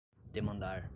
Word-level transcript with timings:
demandar 0.31 0.89